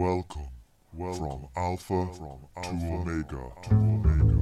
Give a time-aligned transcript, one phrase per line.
[0.00, 0.48] Welcome,
[0.94, 4.40] welcome from Alpha, from Alpha to Omega to Omega.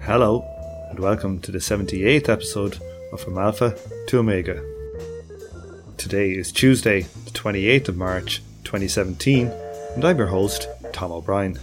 [0.00, 0.44] Hello,
[0.90, 2.80] and welcome to the 78th episode
[3.12, 3.78] of From Alpha
[4.08, 4.60] to Omega.
[5.96, 9.46] Today is Tuesday, the 28th of March 2017,
[9.94, 11.56] and I'm your host, Tom O'Brien.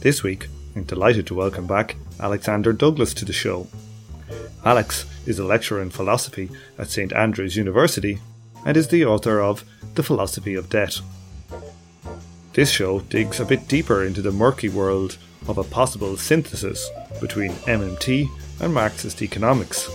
[0.00, 3.66] This week, I'm delighted to welcome back Alexander Douglas to the show.
[4.64, 8.18] Alex is a lecturer in philosophy at St Andrews University
[8.64, 11.00] and is the author of The Philosophy of Debt.
[12.54, 16.88] This show digs a bit deeper into the murky world of a possible synthesis
[17.20, 18.28] between MMT
[18.60, 19.90] and Marxist economics.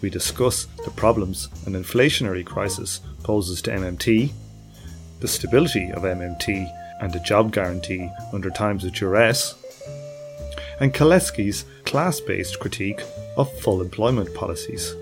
[0.00, 4.32] We discuss the problems an inflationary crisis poses to MMT,
[5.20, 6.70] the stability of MMT
[7.00, 9.54] and the job guarantee under times of duress,
[10.80, 13.02] and Kalecki's class based critique
[13.36, 14.94] of full employment policies.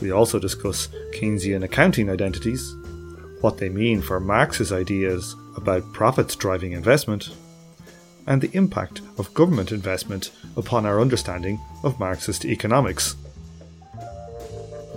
[0.00, 2.74] We also discuss Keynesian accounting identities,
[3.40, 7.30] what they mean for Marx's ideas about profits driving investment,
[8.26, 13.16] and the impact of government investment upon our understanding of Marxist economics.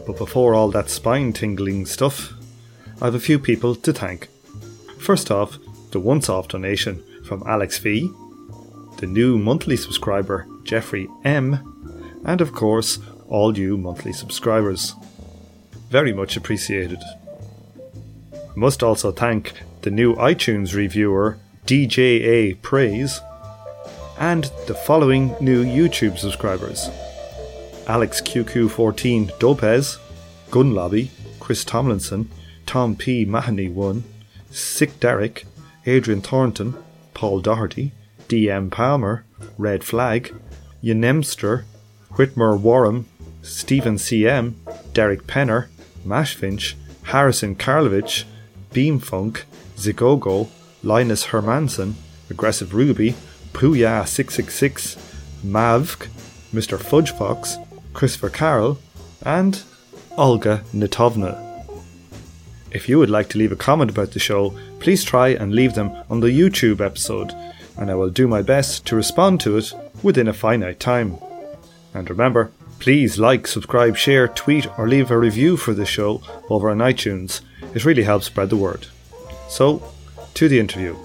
[0.06, 2.34] But before all that spine tingling stuff,
[3.02, 4.30] I have a few people to thank.
[5.00, 5.58] First off,
[5.92, 8.12] the once off donation from Alex V,
[8.98, 14.96] the new monthly subscriber Jeffrey M, and of course, all you monthly subscribers.
[15.90, 17.00] Very much appreciated.
[18.56, 23.20] Must also thank the new iTunes reviewer DJA Praise
[24.18, 26.90] and the following new YouTube subscribers
[27.88, 30.00] Alex QQ14 Dopez,
[30.50, 32.30] Gun Lobby, Chris Tomlinson,
[32.66, 33.26] Tom P.
[33.26, 34.04] Mahoney 1,
[34.50, 35.46] Sick Derek,
[35.86, 36.74] Adrian Thornton,
[37.14, 37.92] Paul Doherty,
[38.28, 38.70] D.M.
[38.70, 39.26] Palmer,
[39.58, 40.34] Red Flag,
[40.84, 41.64] Yenemster,
[42.14, 43.06] Whitmer Warham,
[43.42, 44.60] Stephen C.M.,
[44.94, 45.68] Derek Penner,
[46.06, 48.24] Mashfinch, Harrison Karlovich,
[48.72, 49.44] Beamfunk,
[49.76, 50.50] Zigogo,
[50.84, 51.94] Linus Hermanson,
[52.30, 53.16] Aggressive Ruby,
[53.54, 54.98] Puya666,
[55.44, 56.08] Mavk,
[56.54, 56.78] Mr.
[56.78, 58.80] Fudgefox, Christopher Carroll,
[59.22, 59.62] and
[60.18, 61.42] Olga Nitovna.
[62.72, 65.76] If you would like to leave a comment about the show, please try and leave
[65.76, 67.34] them on the YouTube episode,
[67.78, 71.18] and I will do my best to respond to it within a finite time.
[71.94, 76.70] And remember, please like, subscribe, share, tweet, or leave a review for the show over
[76.70, 77.42] on iTunes.
[77.74, 78.88] It really helps spread the word.
[79.50, 79.82] So,
[80.36, 80.96] to the interview.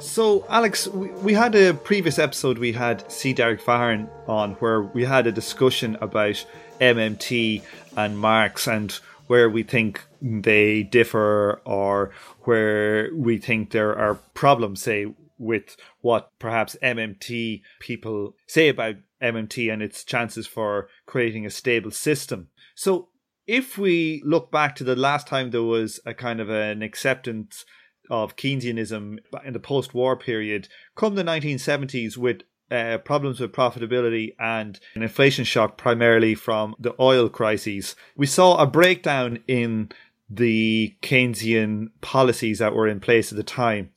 [0.00, 3.32] So, Alex, we, we had a previous episode, we had C.
[3.32, 6.44] Derek Farn on where we had a discussion about
[6.80, 7.62] MMT
[7.96, 8.92] and Marx and
[9.28, 12.10] where we think they differ or
[12.48, 15.04] where we think there are problems, say,
[15.36, 21.90] with what perhaps MMT people say about MMT and its chances for creating a stable
[21.90, 22.48] system.
[22.74, 23.10] So,
[23.46, 27.66] if we look back to the last time there was a kind of an acceptance
[28.08, 34.34] of Keynesianism in the post war period, come the 1970s with uh, problems with profitability
[34.38, 39.90] and an inflation shock primarily from the oil crises, we saw a breakdown in
[40.28, 43.90] the Keynesian policies that were in place at the time.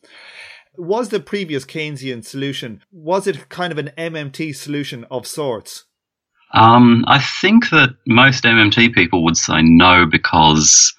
[0.78, 5.86] Was the previous Keynesian solution, was it kind of an MMT solution of sorts?
[6.54, 10.94] Um, I think that most MMT people would say no because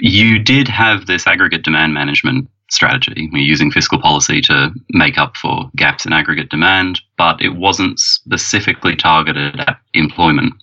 [0.00, 3.28] you did have this aggregate demand management strategy.
[3.32, 7.98] We're using fiscal policy to make up for gaps in aggregate demand, but it wasn't
[7.98, 10.54] specifically targeted at employment.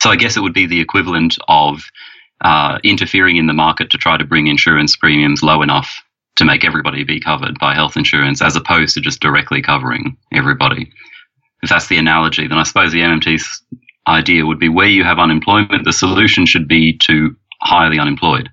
[0.00, 1.82] So I guess it would be the equivalent of
[2.44, 6.02] uh, interfering in the market to try to bring insurance premiums low enough
[6.36, 10.90] to make everybody be covered by health insurance, as opposed to just directly covering everybody.
[11.62, 13.62] If that's the analogy, then I suppose the MMT's
[14.06, 18.50] idea would be where you have unemployment, the solution should be to hire the unemployed,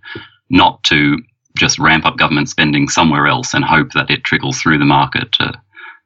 [0.49, 1.17] not to
[1.57, 5.31] just ramp up government spending somewhere else and hope that it trickles through the market
[5.33, 5.53] to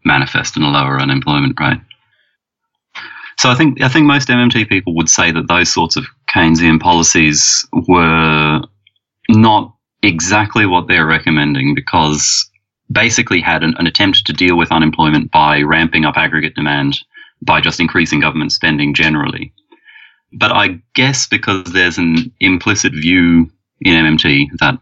[0.03, 1.79] manifest in a lower unemployment rate.
[3.37, 6.79] So I think I think most MMT people would say that those sorts of Keynesian
[6.79, 8.61] policies were
[9.29, 12.49] not exactly what they're recommending because
[12.91, 16.99] basically had an, an attempt to deal with unemployment by ramping up aggregate demand
[17.41, 19.51] by just increasing government spending generally.
[20.33, 23.49] But I guess because there's an implicit view
[23.81, 24.77] in MMT that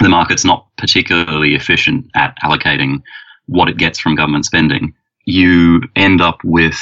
[0.00, 3.02] the market's not particularly efficient at allocating
[3.46, 4.94] what it gets from government spending,
[5.24, 6.80] you end up with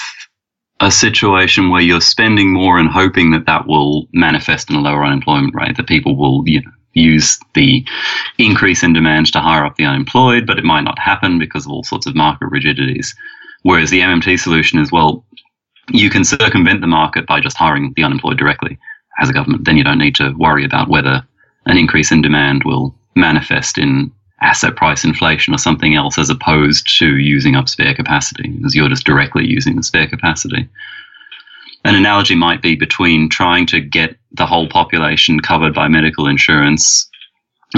[0.84, 5.02] a situation where you're spending more and hoping that that will manifest in a lower
[5.02, 7.84] unemployment rate, that people will you know, use the
[8.36, 11.72] increase in demand to hire up the unemployed, but it might not happen because of
[11.72, 13.14] all sorts of market rigidities.
[13.62, 15.24] Whereas the MMT solution is, well,
[15.88, 18.78] you can circumvent the market by just hiring the unemployed directly
[19.18, 19.64] as a government.
[19.64, 21.26] Then you don't need to worry about whether
[21.64, 26.98] an increase in demand will manifest in asset price inflation or something else as opposed
[26.98, 30.68] to using up spare capacity, because you're just directly using the spare capacity.
[31.84, 37.08] An analogy might be between trying to get the whole population covered by medical insurance.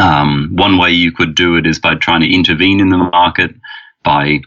[0.00, 3.54] Um, one way you could do it is by trying to intervene in the market
[4.04, 4.40] by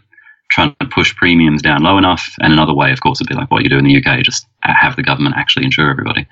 [0.50, 2.34] trying to push premiums down low enough.
[2.40, 4.46] And another way, of course, would be like what you do in the UK, just
[4.62, 6.26] have the government actually insure everybody.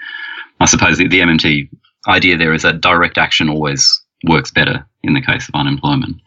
[0.61, 1.69] I suppose the, the MMT
[2.09, 6.21] idea there is that direct action always works better in the case of unemployment.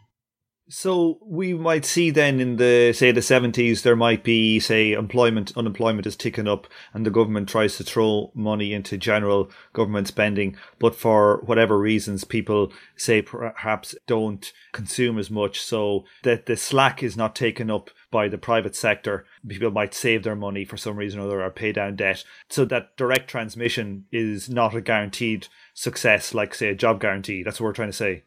[0.68, 5.52] So we might see then in the say the seventies there might be say employment
[5.54, 10.56] unemployment is ticking up and the government tries to throw money into general government spending,
[10.78, 17.02] but for whatever reasons people say perhaps don't consume as much, so that the slack
[17.02, 19.26] is not taken up by the private sector.
[19.46, 22.24] People might save their money for some reason or other or pay down debt.
[22.48, 27.42] So that direct transmission is not a guaranteed success like say a job guarantee.
[27.42, 28.22] That's what we're trying to say.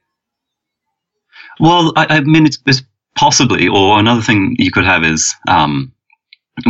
[1.59, 2.81] Well, I, I mean, it's, it's,
[3.15, 5.91] possibly, or another thing you could have is um,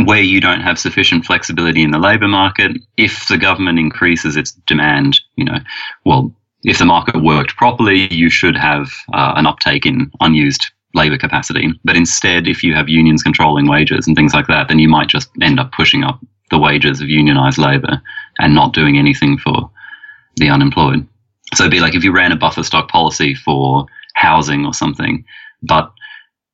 [0.04, 2.76] where you don't have sufficient flexibility in the labour market.
[2.96, 5.58] If the government increases its demand, you know,
[6.04, 6.32] well,
[6.64, 11.72] if the market worked properly, you should have uh, an uptake in unused labour capacity.
[11.84, 15.08] But instead, if you have unions controlling wages and things like that, then you might
[15.08, 16.18] just end up pushing up
[16.50, 18.00] the wages of unionised labour
[18.38, 19.70] and not doing anything for
[20.36, 21.06] the unemployed.
[21.54, 25.24] So it'd be like if you ran a buffer stock policy for housing or something.
[25.62, 25.92] But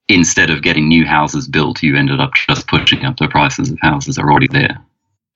[0.09, 3.79] instead of getting new houses built, you ended up just pushing up the prices of
[3.81, 4.79] houses that are already there.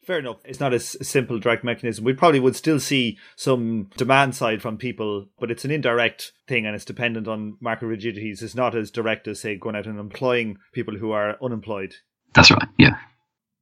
[0.05, 0.37] Fair enough.
[0.45, 2.05] It's not a simple direct mechanism.
[2.05, 6.65] We probably would still see some demand side from people, but it's an indirect thing
[6.65, 8.41] and it's dependent on market rigidities.
[8.41, 11.97] It's not as direct as, say, going out and employing people who are unemployed.
[12.35, 12.99] That's right, yeah.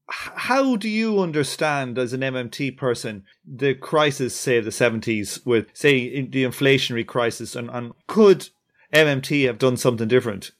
[0.09, 5.69] How do you understand, as an MMT person, the crisis, say, of the 70s, with,
[5.73, 8.51] say, the inflationary crisis, and, and could
[8.93, 10.53] MMT have done something different?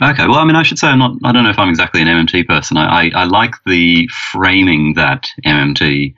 [0.00, 1.16] Okay, well, I mean, I should say I'm not.
[1.22, 2.78] I don't know if I'm exactly an MMT person.
[2.78, 6.14] I, I, I like the framing that MMT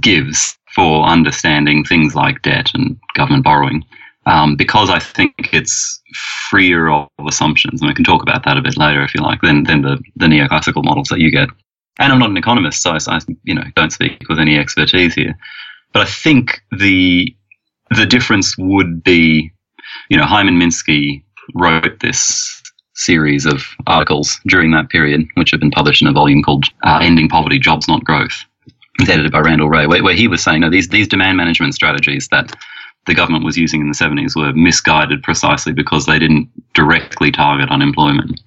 [0.00, 3.82] gives for understanding things like debt and government borrowing,
[4.26, 6.02] um, because I think it's
[6.50, 9.40] freer of assumptions, and we can talk about that a bit later if you like,
[9.40, 11.48] than than the the neoclassical models that you get.
[11.98, 15.14] And I'm not an economist, so I, I you know don't speak with any expertise
[15.14, 15.34] here.
[15.92, 17.34] But I think the
[17.90, 19.52] the difference would be,
[20.08, 21.22] you know, Hyman Minsky
[21.54, 22.62] wrote this
[22.94, 26.98] series of articles during that period, which have been published in a volume called uh,
[27.02, 28.44] "Ending Poverty: Jobs Not Growth."
[29.00, 31.74] It's edited by Randall Wray, where, where he was saying, no, these these demand management
[31.74, 32.54] strategies that
[33.06, 37.68] the government was using in the 70s were misguided precisely because they didn't directly target
[37.70, 38.40] unemployment.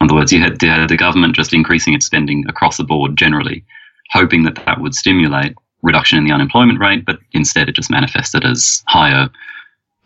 [0.00, 3.16] In other words, you had, you the government just increasing its spending across the board
[3.16, 3.64] generally,
[4.10, 8.44] hoping that that would stimulate reduction in the unemployment rate, but instead it just manifested
[8.44, 9.28] as higher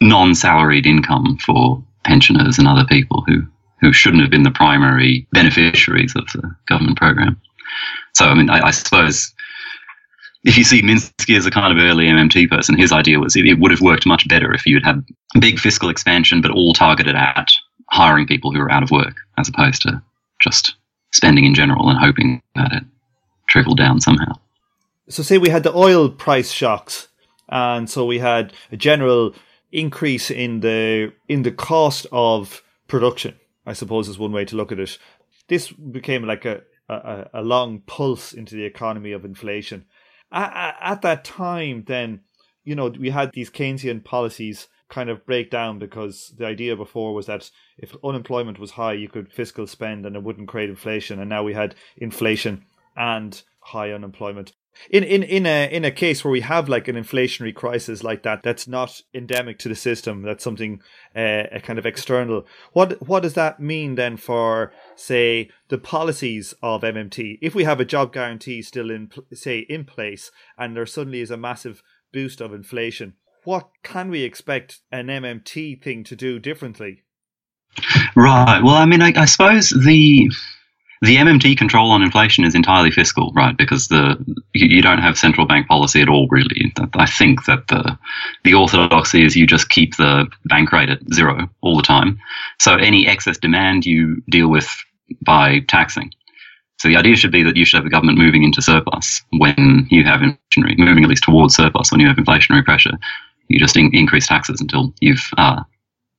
[0.01, 3.43] non-salaried income for pensioners and other people who
[3.81, 7.41] who shouldn't have been the primary beneficiaries of the government program.
[8.15, 9.35] So, I mean, I, I suppose
[10.45, 13.45] if you see Minsky as a kind of early MMT person, his idea was it,
[13.45, 15.05] it would have worked much better if you had had
[15.41, 17.49] big fiscal expansion, but all targeted at
[17.91, 20.03] hiring people who are out of work, as opposed to
[20.41, 20.75] just
[21.13, 22.85] spending in general and hoping that it
[23.49, 24.33] trickled down somehow.
[25.09, 27.09] So, say we had the oil price shocks,
[27.49, 29.35] and so we had a general
[29.71, 33.35] increase in the in the cost of production
[33.67, 34.99] I suppose is one way to look at it.
[35.49, 39.87] This became like a, a, a long pulse into the economy of inflation.
[40.31, 42.21] At, at that time, then,
[42.65, 47.15] you know, we had these Keynesian policies kind of break down because the idea before
[47.15, 51.19] was that if unemployment was high, you could fiscal spend and it wouldn't create inflation.
[51.19, 54.53] And now we had inflation and high unemployment
[54.91, 58.23] in in in a in a case where we have like an inflationary crisis like
[58.23, 60.81] that that's not endemic to the system that's something
[61.15, 66.55] uh, a kind of external what what does that mean then for say the policies
[66.63, 70.87] of MMT if we have a job guarantee still in say in place and there
[70.87, 71.83] suddenly is a massive
[72.13, 77.03] boost of inflation what can we expect an MMT thing to do differently
[78.15, 80.29] right well i mean I, I suppose the
[81.03, 83.57] the MMT control on inflation is entirely fiscal, right?
[83.59, 84.17] Because the
[84.55, 86.73] you don't have central bank policy at all, really.
[86.95, 87.99] I think that the
[88.45, 92.21] the orthodoxy is you just keep the bank rate at zero all the time.
[92.61, 94.69] So any excess demand you deal with
[95.27, 96.13] by taxing.
[96.79, 99.89] So the idea should be that you should have the government moving into surplus when
[99.91, 102.97] you have inflationary, moving at least towards surplus when you have inflationary pressure.
[103.49, 105.63] You just in- increase taxes until you've uh,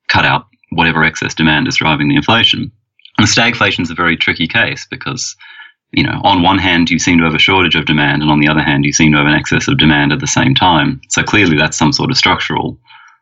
[0.08, 2.72] cut out whatever excess demand is driving the inflation.
[3.18, 5.36] And stagflation is a very tricky case because,
[5.92, 8.39] you know, on one hand, you seem to have a shortage of demand, and on
[8.39, 11.00] the other hand, you seem to have an excess of demand at the same time.
[11.10, 12.80] So clearly, that's some sort of structural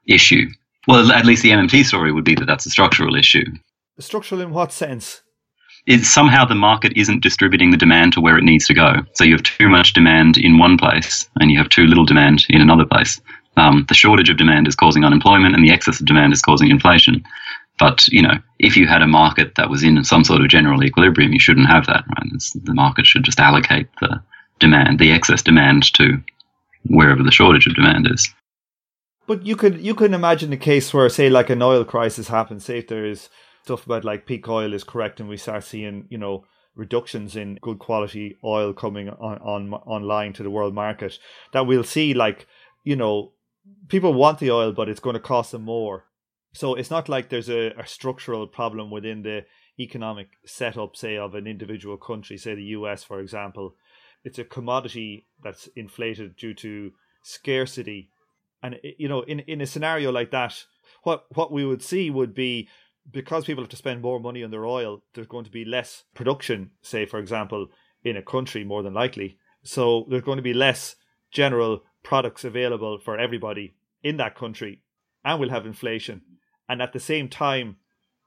[0.08, 0.48] issue.
[0.88, 3.46] Well, at least the MMT story would be that that's a structural issue.
[4.00, 5.22] Structural in what sense?
[5.86, 8.96] Is somehow the market isn't distributing the demand to where it needs to go.
[9.14, 12.46] So you have too much demand in one place and you have too little demand
[12.50, 13.20] in another place.
[13.62, 16.70] Um, the shortage of demand is causing unemployment and the excess of demand is causing
[16.70, 17.24] inflation.
[17.78, 20.84] But you know, if you had a market that was in some sort of general
[20.84, 22.04] equilibrium, you shouldn't have that.
[22.08, 22.32] Right?
[22.34, 24.22] It's, the market should just allocate the
[24.60, 26.22] demand, the excess demand, to
[26.86, 28.28] wherever the shortage of demand is.
[29.28, 32.66] But you could you can imagine a case where, say, like an oil crisis happens.
[32.66, 33.30] Say if there is
[33.64, 37.60] stuff about like peak oil is correct, and we start seeing you know reductions in
[37.62, 41.20] good quality oil coming on, on online to the world market,
[41.54, 42.48] that we'll see like
[42.84, 43.34] you know
[43.88, 46.06] people want the oil, but it's going to cost them more.
[46.54, 49.46] So it's not like there's a, a structural problem within the
[49.80, 53.76] economic setup, say, of an individual country, say the US, for example.
[54.24, 56.92] It's a commodity that's inflated due to
[57.24, 58.10] scarcity.
[58.62, 60.66] And, eh, you know, in, in a scenario like that,
[61.04, 62.68] what, what we would see would be
[63.10, 66.04] because people have to spend more money on their oil, there's going to be less
[66.14, 67.68] production, say, for example,
[68.04, 69.38] in a country, more than likely.
[69.64, 70.96] So there's going to be less
[71.32, 74.82] general products available for everybody in that country,
[75.24, 76.22] and we'll have inflation.
[76.68, 77.78] And at the same time,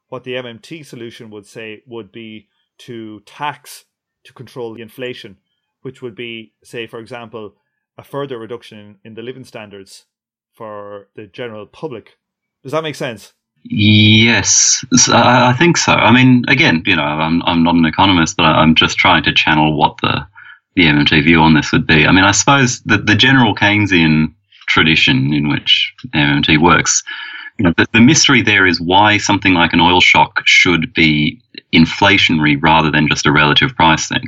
[0.08, 3.84] what the MMT solution would say would be to tax
[4.24, 5.38] to control the inflation,
[5.82, 7.54] which would be, say, for example,
[7.96, 10.06] a further reduction in the living standards
[10.52, 12.18] for the general public.
[12.62, 13.34] Does that make sense?
[13.64, 15.92] Yes, I think so.
[15.92, 19.32] I mean, again, you know, I'm I'm not an economist, but I'm just trying to
[19.32, 20.26] channel what the
[20.76, 22.06] the MMT view on this would be.
[22.06, 24.34] I mean, I suppose the the general Keynesian
[24.66, 27.02] tradition in which MMT works
[27.58, 31.40] you know, the, the mystery there is why something like an oil shock should be
[31.72, 34.24] inflationary rather than just a relative price thing.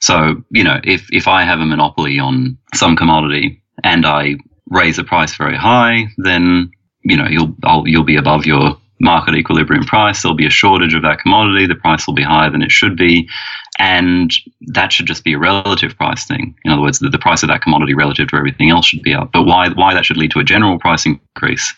[0.00, 4.36] So, you know, if, if I have a monopoly on some commodity and I
[4.68, 6.70] raise the price very high, then,
[7.02, 10.22] you know, you'll, I'll, you'll be above your market equilibrium price.
[10.22, 11.66] There'll be a shortage of that commodity.
[11.66, 13.28] The price will be higher than it should be.
[13.78, 14.32] And
[14.68, 16.54] that should just be a relative price thing.
[16.64, 19.14] In other words, the, the price of that commodity relative to everything else should be
[19.14, 19.32] up.
[19.32, 21.74] But why, why that should lead to a general price increase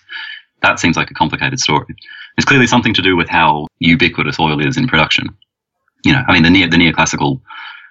[0.63, 1.95] that seems like a complicated story.
[2.37, 5.29] It's clearly something to do with how ubiquitous oil is in production.
[6.05, 7.41] You know, I mean, the, neo, the neoclassical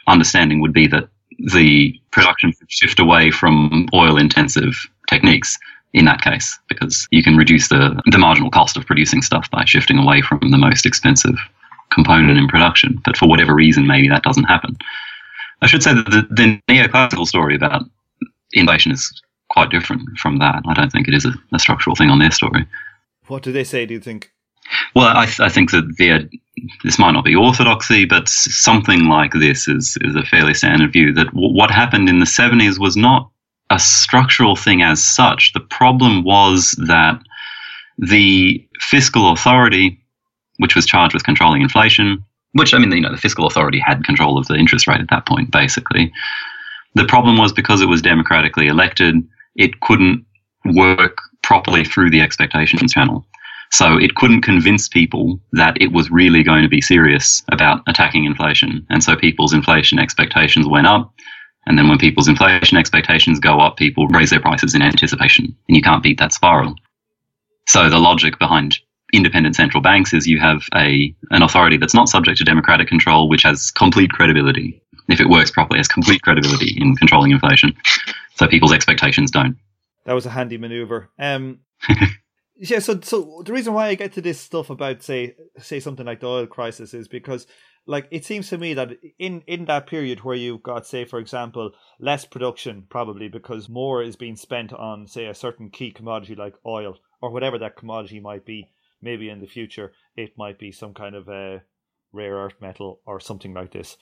[0.08, 1.08] understanding would be that
[1.54, 4.74] the production should shift away from oil intensive
[5.10, 5.58] techniques
[5.94, 9.64] in that case, because you can reduce the, the marginal cost of producing stuff by
[9.64, 11.38] shifting away from the most expensive
[11.92, 13.02] component in production.
[13.06, 14.78] But for whatever reason, maybe that doesn't happen.
[15.62, 17.84] I should say that the, the neoclassical story about
[18.52, 20.64] inflation is quite different from that.
[20.68, 22.66] I don't think it is a, a structural thing on their story.
[23.28, 23.86] What do they say?
[23.86, 24.32] Do you think?
[24.96, 26.30] Well, I, I think that the,
[26.84, 31.14] this might not be orthodoxy, but something like this is is a fairly standard view.
[31.14, 33.30] That w- what happened in the seventies was not
[33.70, 35.54] a structural thing as such.
[35.54, 37.20] The problem was that
[37.98, 40.00] the fiscal authority,
[40.58, 44.06] which was charged with controlling inflation, which I mean, you know, the fiscal authority had
[44.06, 46.12] control of the interest rate at that point, basically.
[46.94, 49.16] The problem was because it was democratically elected,
[49.56, 50.26] it couldn't
[50.74, 53.26] work properly through the expectations channel.
[53.72, 58.26] So it couldn't convince people that it was really going to be serious about attacking
[58.26, 58.86] inflation.
[58.90, 61.14] And so people's inflation expectations went up.
[61.66, 65.46] And then when people's inflation expectations go up, people raise their prices in anticipation.
[65.68, 66.76] And you can't beat that spiral.
[67.68, 68.78] So the logic behind
[69.14, 73.30] independent central banks is you have a an authority that's not subject to democratic control,
[73.30, 74.82] which has complete credibility.
[75.08, 77.76] If it works properly, has complete credibility in controlling inflation
[78.36, 79.58] so people's expectations don't.
[80.06, 81.10] That was a handy maneuver.
[81.18, 81.60] Um,
[82.56, 86.06] yeah, so so the reason why I get to this stuff about say say something
[86.06, 87.48] like the oil crisis is because
[87.88, 91.20] like it seems to me that in in that period where you've got say for
[91.20, 96.36] example less production probably because more is being spent on say a certain key commodity
[96.36, 98.68] like oil or whatever that commodity might be
[99.06, 101.62] maybe in the future it might be some kind of a
[102.12, 103.96] rare earth metal or something like this.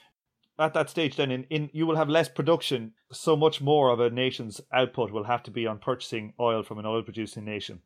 [0.57, 3.99] At that stage then in, in you will have less production so much more of
[3.99, 7.81] a nation's output will have to be on purchasing oil from an oil producing nation.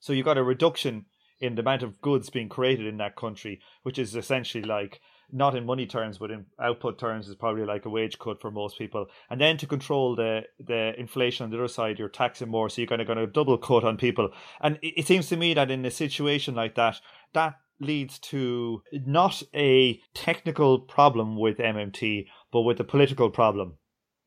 [0.00, 1.06] So you got a reduction
[1.40, 5.00] in the amount of goods being created in that country which is essentially like
[5.32, 8.50] not in money terms but in output terms is probably like a wage cut for
[8.50, 12.48] most people and then to control the the inflation on the other side you're taxing
[12.48, 15.28] more so you're kind of going to double cut on people and it, it seems
[15.28, 17.00] to me that in a situation like that
[17.32, 23.74] that leads to not a technical problem with MMT, but with a political problem.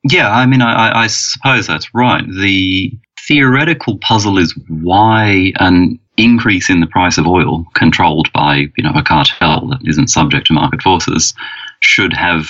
[0.04, 2.24] Yeah, I mean, I, I suppose that's right.
[2.40, 2.92] The
[3.28, 8.94] theoretical puzzle is why an increase in the price of oil, controlled by you know
[8.96, 11.34] a cartel that isn't subject to market forces,
[11.82, 12.48] should have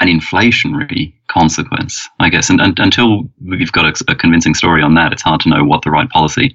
[0.00, 2.48] an inflationary consequence, I guess.
[2.48, 5.62] And, and until we've got a, a, convincing story on that, it's hard to know
[5.62, 6.54] what the right policy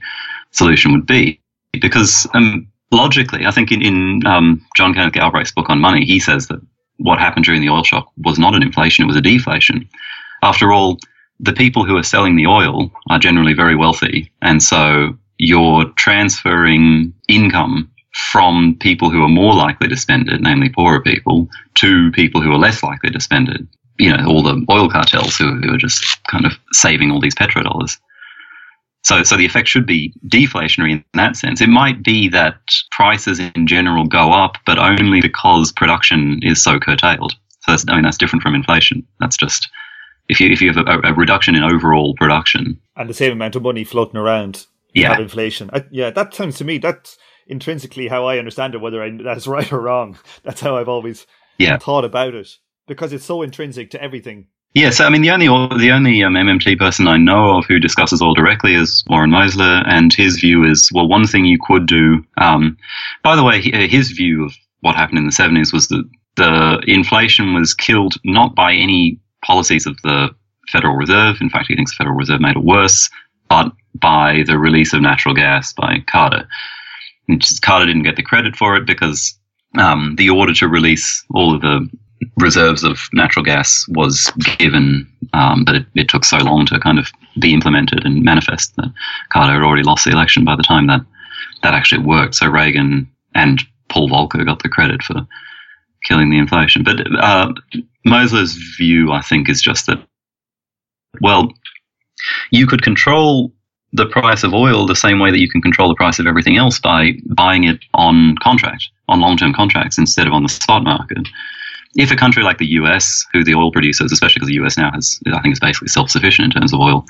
[0.51, 1.39] solution would be.
[1.79, 6.19] Because um, logically, I think in, in um, John Kenneth Galbraith's book on money, he
[6.19, 6.59] says that
[6.97, 9.87] what happened during the oil shock was not an inflation, it was a deflation.
[10.41, 10.97] After all,
[11.39, 14.31] the people who are selling the oil are generally very wealthy.
[14.41, 17.91] And so you're transferring income
[18.31, 22.51] from people who are more likely to spend it, namely poorer people, to people who
[22.51, 23.61] are less likely to spend it.
[23.99, 27.35] You know, all the oil cartels who, who are just kind of saving all these
[27.35, 27.97] petrodollars.
[29.03, 31.61] So, so the effect should be deflationary in that sense.
[31.61, 32.57] It might be that
[32.91, 37.33] prices in general go up, but only because production is so curtailed.
[37.61, 39.05] So that's, I mean, that's different from inflation.
[39.19, 39.69] That's just
[40.29, 43.55] if you if you have a, a reduction in overall production and the same amount
[43.55, 44.65] of money floating around,
[44.95, 45.69] yeah, have inflation.
[45.73, 48.81] I, yeah, that sounds to me that's intrinsically how I understand it.
[48.81, 51.77] Whether I, that's right or wrong, that's how I've always yeah.
[51.77, 52.49] thought about it
[52.87, 56.33] because it's so intrinsic to everything yeah, so I mean, the only the only um,
[56.33, 60.65] MMT person I know of who discusses oil directly is Warren Mosler, and his view
[60.69, 62.21] is well, one thing you could do.
[62.37, 62.77] Um,
[63.23, 66.03] by the way, his view of what happened in the seventies was that
[66.35, 70.29] the inflation was killed not by any policies of the
[70.73, 71.37] Federal Reserve.
[71.39, 73.09] In fact, he thinks the Federal Reserve made it worse,
[73.49, 76.47] but by the release of natural gas by Carter.
[77.27, 79.37] And Carter didn't get the credit for it because
[79.77, 81.89] um, the order to release all of the
[82.39, 86.97] reserves of natural gas was given, um, but it, it, took so long to kind
[86.97, 88.91] of be implemented and manifest that
[89.29, 91.01] Carter had already lost the election by the time that
[91.61, 92.35] that actually worked.
[92.35, 95.27] So Reagan and Paul Volcker got the credit for
[96.05, 96.83] killing the inflation.
[96.83, 97.53] But uh,
[98.07, 100.05] Mosler's view, I think, is just that,
[101.21, 101.51] well,
[102.51, 103.51] you could control
[103.94, 106.58] the price of oil the same way that you can control the price of everything
[106.58, 110.84] else by buying it on contract, on long term contracts instead of on the spot
[110.84, 111.27] market.
[111.96, 114.92] If a country like the US, who the oil producers, especially because the US now
[114.92, 117.05] has, I think, is basically self-sufficient in terms of oil,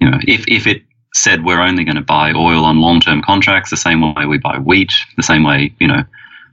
[0.00, 0.82] you know, if if it
[1.14, 4.58] said we're only going to buy oil on long-term contracts, the same way we buy
[4.58, 6.04] wheat, the same way, you know,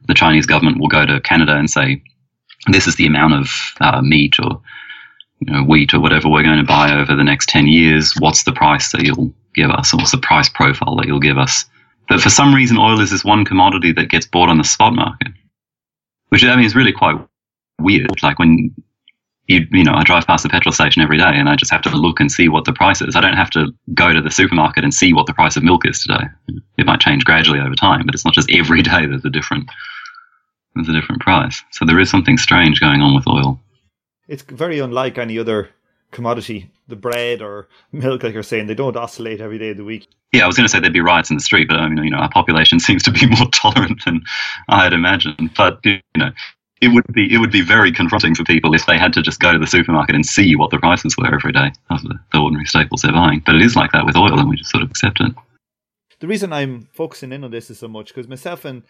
[0.07, 2.01] the Chinese government will go to Canada and say,
[2.67, 3.49] this is the amount of
[3.81, 4.61] uh, meat or
[5.47, 8.13] you know, wheat or whatever we're going to buy over the next 10 years.
[8.19, 9.93] What's the price that you'll give us?
[9.93, 11.65] Or what's the price profile that you'll give us?
[12.09, 14.93] But for some reason, oil is this one commodity that gets bought on the spot
[14.93, 15.29] market,
[16.29, 17.15] which I mean is really quite
[17.79, 18.21] weird.
[18.21, 18.73] Like when
[19.47, 21.81] you you know I drive past the petrol station every day and I just have
[21.83, 23.15] to look and see what the price is.
[23.15, 25.85] I don't have to go to the supermarket and see what the price of milk
[25.85, 26.25] is today.
[26.77, 29.69] It might change gradually over time, but it's not just every day there's a different
[30.75, 31.61] there's a different price.
[31.71, 33.59] So there is something strange going on with oil.
[34.33, 35.69] It's very unlike any other
[36.09, 38.65] commodity, the bread or milk, like you're saying.
[38.65, 40.07] They don't oscillate every day of the week.
[40.31, 42.03] Yeah, I was going to say there'd be riots in the street, but I mean,
[42.03, 44.23] you know, our population seems to be more tolerant than
[44.69, 45.51] I had imagined.
[45.55, 46.31] But you know,
[46.81, 49.39] it would be it would be very confronting for people if they had to just
[49.39, 52.39] go to the supermarket and see what the prices were every day of the, the
[52.39, 53.43] ordinary staples they're buying.
[53.45, 55.31] But it is like that with oil, and we just sort of accept it.
[56.21, 58.81] The reason I'm focusing in on this is so much because myself and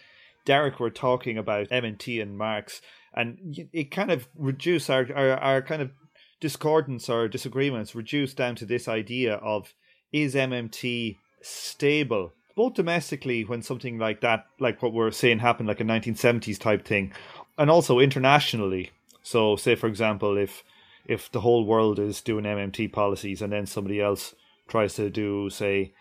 [0.45, 2.82] Derek were talking about MMT and Marx,
[3.13, 5.91] and it kind of reduced our, our, our kind of
[6.39, 9.73] discordance or disagreements reduced down to this idea of
[10.12, 15.80] is MMT stable both domestically when something like that like what we're saying happened like
[15.80, 17.12] a 1970s type thing
[17.58, 18.91] and also internationally.
[19.21, 20.63] So, say for example, if
[21.06, 24.36] if the whole world is doing MMT policies and then somebody else
[24.69, 25.91] tries to do, say,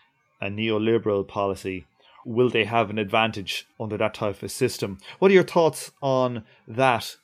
[0.41, 1.85] a neoliberal policy,
[2.25, 4.99] will they have an advantage under that type of system?
[5.19, 7.15] What are your thoughts on that?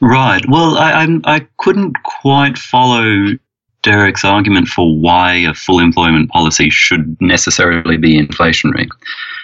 [0.00, 0.42] Right.
[0.48, 3.38] Well, I, I, I couldn't quite follow
[3.82, 8.88] Derek's argument for why a full employment policy should necessarily be inflationary.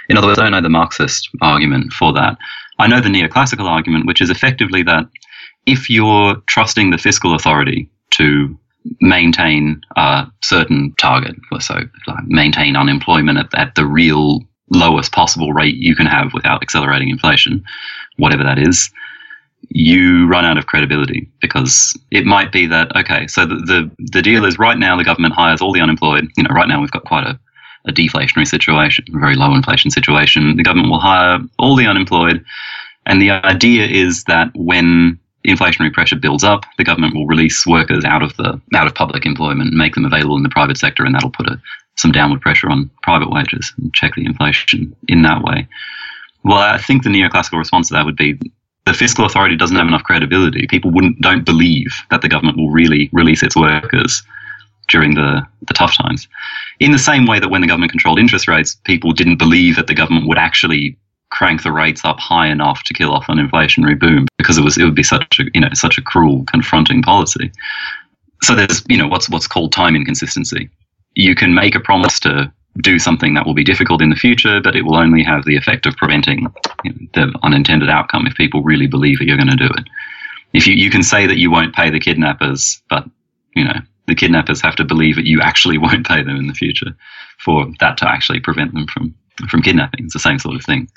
[0.08, 2.36] In other words, I don't know the Marxist argument for that.
[2.78, 5.06] I know the neoclassical argument, which is effectively that
[5.66, 8.58] if you're trusting the fiscal authority to
[9.00, 15.76] maintain a certain target, so like maintain unemployment at, at the real lowest possible rate
[15.76, 17.62] you can have without accelerating inflation,
[18.16, 18.90] whatever that is,
[19.70, 24.22] you run out of credibility because it might be that okay, so the, the the
[24.22, 26.28] deal is right now the government hires all the unemployed.
[26.36, 27.38] You know, right now we've got quite a
[27.86, 30.56] a deflationary situation, a very low inflation situation.
[30.56, 32.44] The government will hire all the unemployed.
[33.06, 38.04] And the idea is that when inflationary pressure builds up, the government will release workers
[38.04, 41.14] out of the out of public employment, make them available in the private sector, and
[41.14, 41.61] that'll put a,
[41.96, 45.66] some downward pressure on private wages and check the inflation in that way.
[46.44, 48.38] Well, I think the neoclassical response to that would be
[48.85, 50.66] the fiscal authority doesn't have enough credibility.
[50.66, 54.22] People wouldn't don't believe that the government will really release its workers
[54.88, 56.28] during the, the tough times.
[56.80, 59.87] In the same way that when the government controlled interest rates, people didn't believe that
[59.87, 60.98] the government would actually
[61.34, 64.78] crank the rates up high enough to kill off an inflationary boom because it was
[64.78, 67.50] it would be such a you know such a cruel confronting policy.
[68.42, 70.70] So there's you know what's what's called time inconsistency.
[71.14, 74.60] You can make a promise to do something that will be difficult in the future,
[74.60, 76.46] but it will only have the effect of preventing
[76.84, 79.88] you know, the unintended outcome if people really believe that you're going to do it.
[80.52, 83.04] If you, you can say that you won't pay the kidnappers, but
[83.56, 86.54] you know the kidnappers have to believe that you actually won't pay them in the
[86.54, 86.94] future
[87.38, 89.14] for that to actually prevent them from
[89.48, 90.04] from kidnapping.
[90.04, 90.88] It's the same sort of thing.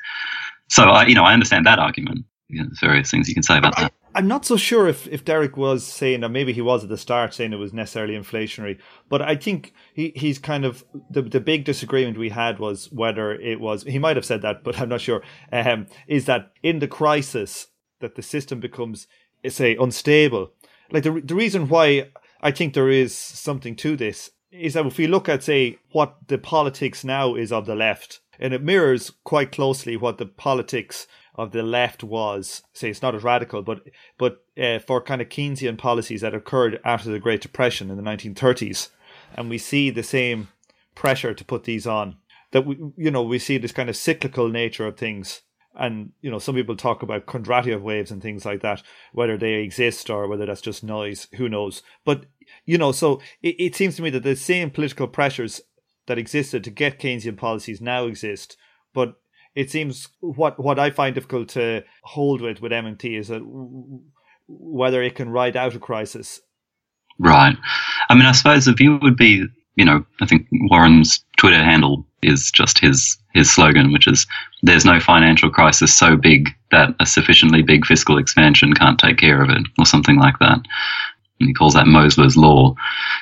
[0.69, 2.25] So I, you know, I understand that argument.
[2.49, 3.93] You know, there's various things you can say about that.
[4.15, 6.97] I'm not so sure if, if Derek was saying, or maybe he was at the
[6.97, 11.39] start saying it was necessarily inflationary, but I think he, he's kind of the the
[11.39, 14.89] big disagreement we had was whether it was he might have said that, but I'm
[14.89, 15.21] not sure.
[15.51, 17.67] Um, is that in the crisis
[17.99, 19.07] that the system becomes
[19.47, 20.51] say unstable?
[20.89, 22.09] Like the the reason why
[22.41, 26.15] I think there is something to this is that if we look at say what
[26.27, 31.07] the politics now is of the left, and it mirrors quite closely what the politics
[31.35, 32.63] of the left was.
[32.73, 33.81] Say it's not as radical, but
[34.17, 38.03] but uh, for kind of Keynesian policies that occurred after the Great Depression in the
[38.03, 38.89] 1930s,
[39.35, 40.49] and we see the same
[40.95, 42.17] pressure to put these on.
[42.51, 45.41] That we you know we see this kind of cyclical nature of things.
[45.79, 49.55] And you know, some people talk about Kondratiev waves and things like that, whether they
[49.55, 51.27] exist or whether that's just noise.
[51.35, 51.83] Who knows?
[52.03, 52.25] But
[52.65, 55.61] you know, so it, it seems to me that the same political pressures
[56.07, 58.57] that existed to get Keynesian policies now exist,
[58.93, 59.15] but
[59.55, 63.41] it seems what what I find difficult to hold with with MMT is that
[64.47, 66.41] whether it can ride out a crisis.
[67.19, 67.57] Right.
[68.09, 72.05] I mean, I suppose the view would be, you know, I think Warren's Twitter handle
[72.21, 74.25] is just his his slogan, which is
[74.61, 79.41] "There's no financial crisis so big that a sufficiently big fiscal expansion can't take care
[79.41, 80.59] of it," or something like that.
[81.39, 82.75] And he calls that Mosler's law.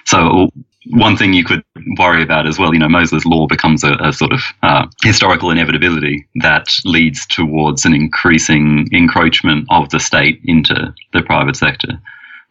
[0.05, 0.49] So
[0.91, 1.63] one thing you could
[1.97, 5.49] worry about as well, you know, Mosler's law becomes a, a sort of uh, historical
[5.49, 11.99] inevitability that leads towards an increasing encroachment of the state into the private sector.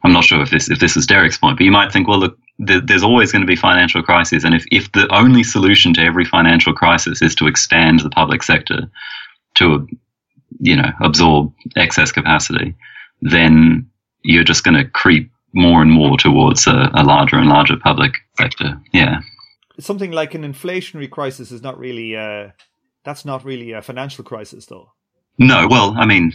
[0.03, 2.18] I'm not sure if this if this is Derek's point, but you might think, well,
[2.18, 6.03] look, there's always going to be financial crises, and if if the only solution to
[6.03, 8.83] every financial crisis is to expand the public sector
[9.55, 9.88] to,
[10.61, 12.75] you know, absorb excess capacity,
[13.23, 13.88] then
[14.23, 18.14] you're just going to creep more and more towards a, a larger and larger public
[18.38, 18.81] sector.
[18.93, 19.21] Yeah.
[19.79, 22.51] Something like an inflationary crisis is not really, uh,
[23.05, 24.93] that's not really a financial crisis, though.
[25.38, 26.33] No, well, I mean,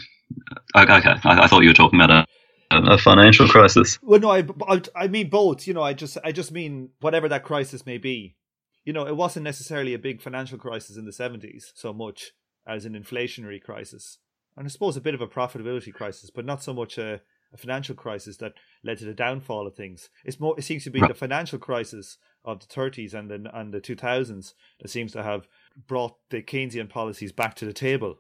[0.76, 2.28] okay, I, I thought you were talking about
[2.72, 3.98] a, a financial crisis.
[4.02, 5.68] Well, no, I, I, I mean both.
[5.68, 8.36] You know, I just, I just mean whatever that crisis may be.
[8.84, 12.32] You know, it wasn't necessarily a big financial crisis in the seventies so much
[12.68, 14.20] as an inflationary crisis,
[14.56, 17.22] and I suppose a bit of a profitability crisis, but not so much a
[17.54, 20.10] a financial crisis that led to the downfall of things.
[20.24, 20.56] It's more.
[20.58, 24.54] It seems to be the financial crisis of the 30s and the and the 2000s
[24.82, 25.48] that seems to have
[25.88, 28.20] brought the Keynesian policies back to the table.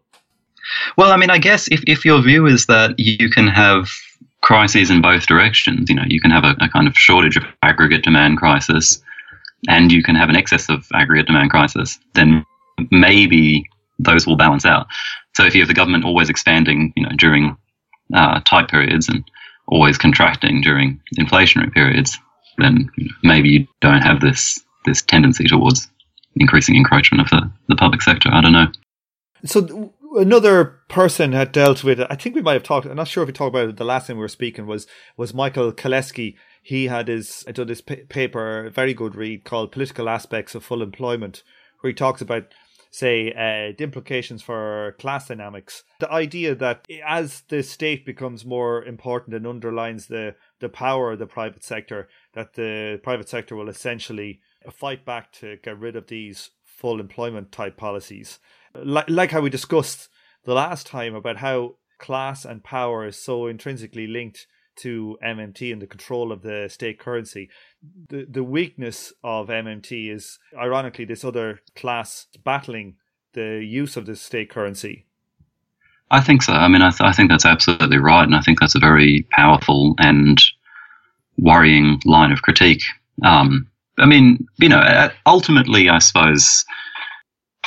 [0.97, 3.89] Well, I mean, I guess if if your view is that you can have
[4.41, 7.43] crises in both directions, you know, you can have a, a kind of shortage of
[7.61, 9.01] aggregate demand crisis,
[9.67, 12.45] and you can have an excess of aggregate demand crisis, then
[12.91, 13.63] maybe
[13.99, 14.87] those will balance out.
[15.35, 17.57] So if you have the government always expanding, you know, during
[18.13, 19.23] uh, tight periods and
[19.67, 22.17] always contracting during inflationary periods,
[22.57, 22.89] then
[23.23, 25.89] maybe you don't have this this tendency towards
[26.35, 28.29] increasing encroachment of the, the public sector.
[28.31, 28.67] I don't know.
[29.45, 32.07] So another person had dealt with it.
[32.09, 32.85] I think we might have talked.
[32.85, 34.65] I'm not sure if we talked about it the last time we were speaking.
[34.65, 36.35] Was was Michael Kalecki?
[36.61, 40.81] He had his I done this paper, very good read called "Political Aspects of Full
[40.81, 41.43] Employment,"
[41.81, 42.45] where he talks about
[42.91, 45.83] say, uh, the implications for class dynamics.
[45.99, 51.19] The idea that as the state becomes more important and underlines the, the power of
[51.19, 56.07] the private sector, that the private sector will essentially fight back to get rid of
[56.07, 58.39] these full employment type policies.
[58.73, 60.09] Like, like how we discussed
[60.45, 64.47] the last time about how class and power is so intrinsically linked
[64.79, 67.49] to MMT and the control of the state currency.
[68.09, 72.95] The the weakness of MMT is ironically this other class battling
[73.33, 75.05] the use of the state currency.
[76.11, 76.53] I think so.
[76.53, 79.27] I mean, I, th- I think that's absolutely right, and I think that's a very
[79.31, 80.41] powerful and
[81.37, 82.81] worrying line of critique.
[83.23, 83.67] Um,
[83.99, 86.65] I mean, you know, ultimately, I suppose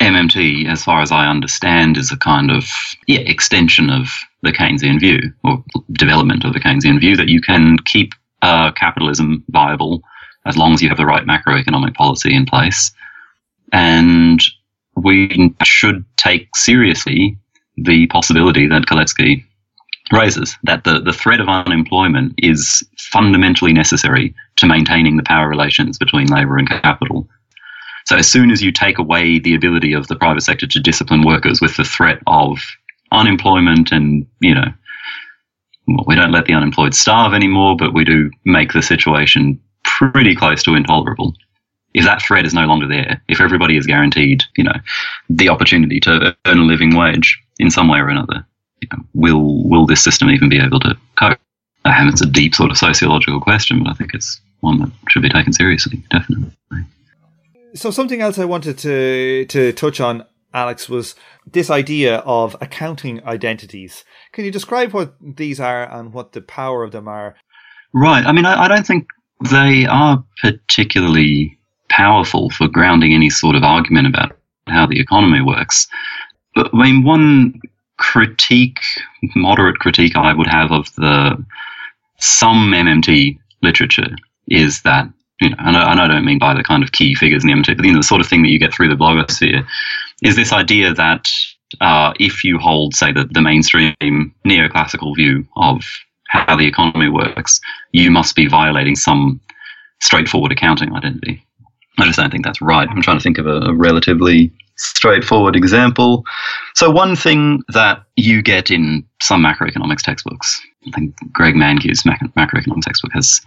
[0.01, 2.64] MMT, as far as I understand, is a kind of
[3.07, 4.09] yeah, extension of
[4.42, 9.44] the Keynesian view or development of the Keynesian view that you can keep uh, capitalism
[9.50, 10.02] viable
[10.46, 12.90] as long as you have the right macroeconomic policy in place.
[13.72, 14.42] And
[14.96, 17.38] we should take seriously
[17.76, 19.44] the possibility that Kalecki
[20.12, 25.96] raises that the, the threat of unemployment is fundamentally necessary to maintaining the power relations
[25.98, 27.28] between labour and capital.
[28.05, 31.22] So as soon as you take away the ability of the private sector to discipline
[31.22, 32.59] workers with the threat of
[33.12, 34.72] unemployment and, you know,
[35.87, 40.35] well, we don't let the unemployed starve anymore, but we do make the situation pretty
[40.35, 41.35] close to intolerable.
[41.94, 44.75] If that threat is no longer there, if everybody is guaranteed, you know,
[45.29, 48.46] the opportunity to earn a living wage in some way or another,
[48.81, 51.38] you know, will will this system even be able to cope?
[51.85, 55.22] And it's a deep sort of sociological question, but I think it's one that should
[55.22, 56.51] be taken seriously, definitely.
[57.75, 61.15] So something else I wanted to to touch on, Alex, was
[61.47, 64.05] this idea of accounting identities.
[64.33, 67.37] Can you describe what these are and what the power of them are?
[67.95, 68.25] Right.
[68.25, 69.09] I mean, I, I don't think
[69.51, 74.37] they are particularly powerful for grounding any sort of argument about
[74.67, 75.87] how the economy works.
[76.55, 77.61] But I mean, one
[77.99, 78.81] critique,
[79.35, 81.43] moderate critique I would have of the
[82.19, 84.17] some MMT literature
[84.49, 85.09] is that
[85.41, 87.49] you know, and I, and I, don't mean by the kind of key figures in
[87.49, 89.67] the MMT, but you know, the sort of thing that you get through the blogosphere
[90.23, 91.27] is this idea that
[91.81, 95.83] uh, if you hold, say, the, the mainstream neoclassical view of
[96.29, 97.61] how the economy works,
[97.93, 99.41] you must be violating some
[100.01, 101.45] straightforward accounting identity.
[101.99, 102.89] I just don't think that's right.
[102.89, 106.25] I'm trying to think of a, relatively straightforward example.
[106.75, 112.85] So, one thing that you get in some macroeconomics textbooks, I think Greg Mankiw's macroeconomics
[112.85, 113.41] textbook has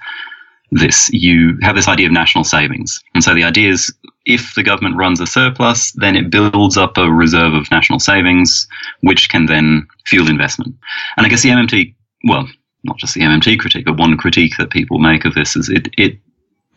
[0.72, 1.10] this.
[1.12, 3.02] You have this idea of national savings.
[3.16, 3.92] And so the idea is
[4.26, 8.68] if the government runs a surplus, then it builds up a reserve of national savings,
[9.02, 10.76] which can then fuel investment.
[11.18, 11.94] And I guess the MMT,
[12.26, 12.48] well,
[12.84, 15.90] not just the MMT critique, but one critique that people make of this is it,
[15.98, 16.18] it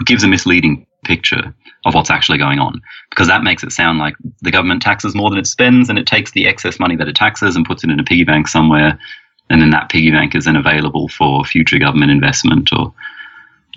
[0.05, 2.81] gives a misleading picture of what's actually going on
[3.11, 6.07] because that makes it sound like the government taxes more than it spends and it
[6.07, 8.99] takes the excess money that it taxes and puts it in a piggy bank somewhere
[9.49, 12.93] and then that piggy bank is then available for future government investment or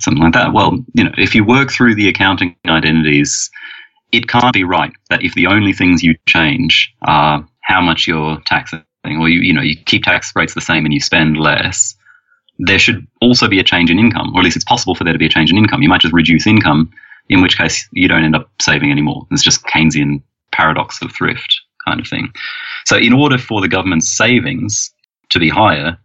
[0.01, 0.53] something like that.
[0.53, 3.49] Well, you know, if you work through the accounting identities,
[4.11, 8.39] it can't be right that if the only things you change are how much you're
[8.45, 11.95] taxing, or you, you know, you keep tax rates the same and you spend less,
[12.59, 15.13] there should also be a change in income, or at least it's possible for there
[15.13, 15.81] to be a change in income.
[15.81, 16.91] You might just reduce income,
[17.29, 19.25] in which case you don't end up saving anymore.
[19.31, 22.31] It's just Keynesian paradox of thrift kind of thing.
[22.85, 24.91] So, in order for the government's savings
[25.29, 25.97] to be higher,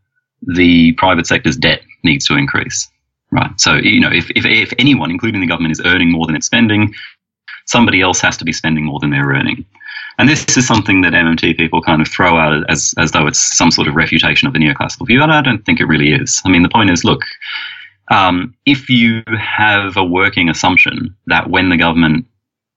[0.43, 2.89] the private sector's debt needs to increase.
[3.37, 3.61] Right.
[3.61, 6.47] So, you know, if, if, if anyone, including the government, is earning more than it's
[6.47, 6.95] spending,
[7.67, 9.67] somebody else has to be spending more than they're earning.
[10.19, 13.55] And this is something that MMT people kind of throw out as, as though it's
[13.55, 15.23] some sort of refutation of the neoclassical view.
[15.23, 16.41] And I don't think it really is.
[16.47, 17.21] I mean, the point is look,
[18.11, 22.27] um, if you have a working assumption that when the government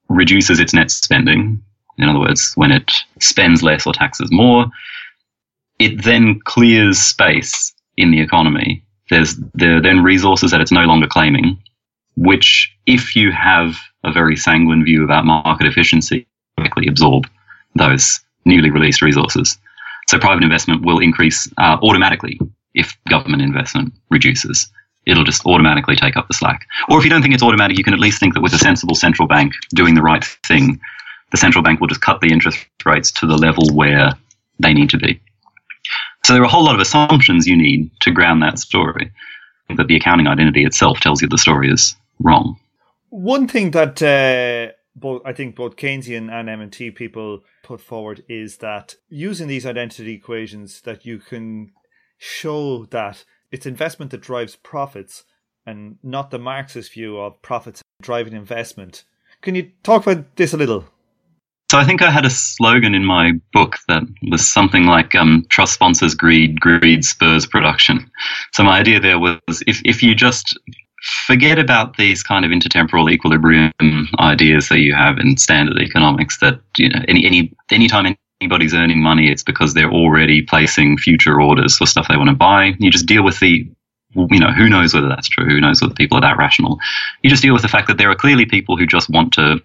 [0.10, 1.64] reduces its net spending,
[1.98, 2.92] in other words, when it
[3.22, 4.66] spends less or taxes more,
[5.78, 10.86] it then clears space in the economy there's there are then resources that it's no
[10.86, 11.62] longer claiming,
[12.16, 17.28] which, if you have a very sanguine view about market efficiency, quickly absorb
[17.76, 19.58] those newly released resources.
[20.08, 22.40] So private investment will increase uh, automatically
[22.74, 24.68] if government investment reduces.
[25.06, 26.68] It'll just automatically take up the slack.
[26.90, 28.58] Or if you don't think it's automatic, you can at least think that with a
[28.58, 30.80] sensible central bank doing the right thing,
[31.32, 34.14] the central bank will just cut the interest rates to the level where
[34.60, 35.20] they need to be.
[36.24, 39.12] So there are a whole lot of assumptions you need to ground that story.
[39.76, 42.60] That the accounting identity itself tells you the story is wrong.
[43.10, 48.58] One thing that uh, both I think both Keynesian and MMT people put forward is
[48.58, 51.72] that using these identity equations, that you can
[52.18, 55.24] show that it's investment that drives profits
[55.66, 59.04] and not the Marxist view of profits driving investment.
[59.42, 60.86] Can you talk about this a little?
[61.70, 64.02] So I think I had a slogan in my book that
[64.32, 68.10] was something like um, "Trust sponsors greed, greed spurs production."
[68.54, 70.58] So my idea there was if if you just
[71.28, 73.72] forget about these kind of intertemporal equilibrium
[74.20, 79.04] ideas that you have in standard economics, that you know any any anytime anybody's earning
[79.04, 82.74] money, it's because they're already placing future orders for stuff they want to buy.
[82.80, 83.70] You just deal with the
[84.16, 85.46] you know, who knows whether that's true?
[85.46, 86.80] Who knows whether people are that rational?
[87.22, 89.62] You just deal with the fact that there are clearly people who just want to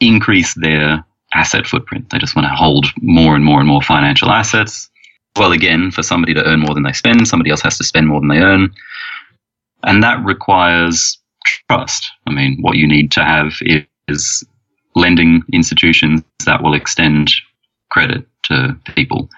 [0.00, 1.02] increase their
[1.34, 2.10] asset footprint.
[2.10, 4.90] They just want to hold more and more and more financial assets.
[5.36, 8.08] Well, again, for somebody to earn more than they spend, somebody else has to spend
[8.08, 8.72] more than they earn.
[9.82, 11.18] And that requires
[11.68, 12.10] trust.
[12.26, 13.52] I mean, what you need to have
[14.08, 14.44] is
[14.94, 17.32] lending institutions that will extend
[17.90, 19.28] credit to people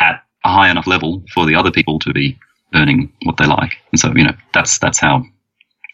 [0.00, 2.38] at a high enough level for the other people to be
[2.74, 3.72] earning what they like.
[3.92, 5.24] And so, you know, that's that's how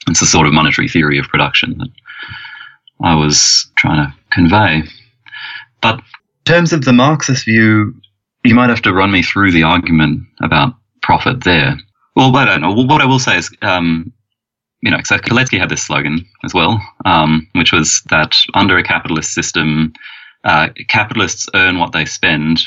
[0.08, 1.88] it's a sort of monetary theory of production that
[3.02, 4.82] I was trying to convey.
[5.84, 6.02] But in
[6.46, 7.94] terms of the Marxist view,
[8.42, 11.76] you might have to run me through the argument about profit there.
[12.16, 12.72] Well, I don't know.
[12.72, 14.10] Well, what I will say is, um,
[14.80, 18.82] you know, so Kalecki had this slogan as well, um, which was that under a
[18.82, 19.92] capitalist system,
[20.44, 22.62] uh, capitalists earn what they spend,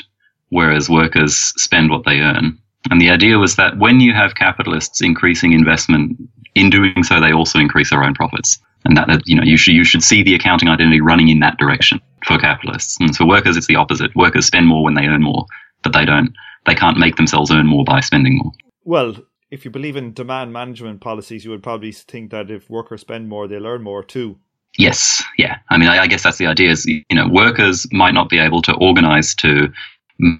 [0.50, 2.56] whereas workers spend what they earn.
[2.90, 6.16] And the idea was that when you have capitalists increasing investment,
[6.58, 8.58] in doing so, they also increase their own profits.
[8.84, 11.58] And that, you know, you should, you should see the accounting identity running in that
[11.58, 12.96] direction for capitalists.
[13.00, 14.14] And for workers, it's the opposite.
[14.14, 15.46] Workers spend more when they earn more,
[15.82, 16.32] but they don't,
[16.66, 18.52] they can't make themselves earn more by spending more.
[18.84, 19.16] Well,
[19.50, 23.28] if you believe in demand management policies, you would probably think that if workers spend
[23.28, 24.38] more, they'll earn more too.
[24.76, 25.58] Yes, yeah.
[25.70, 26.70] I mean, I, I guess that's the idea.
[26.70, 29.68] Is you know, workers might not be able to organize to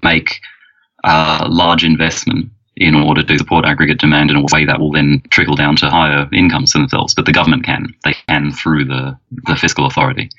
[0.03, 0.39] make
[1.03, 5.21] a large investment in order to support aggregate demand in a way that will then
[5.29, 7.13] trickle down to higher incomes themselves.
[7.13, 7.93] But the government can.
[8.03, 10.29] They can through the, the fiscal authority.